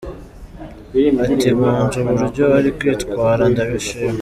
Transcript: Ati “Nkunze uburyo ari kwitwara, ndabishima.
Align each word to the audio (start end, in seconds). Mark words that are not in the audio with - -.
Ati 1.23 1.49
“Nkunze 1.55 1.97
uburyo 2.09 2.45
ari 2.57 2.69
kwitwara, 2.77 3.43
ndabishima. 3.53 4.19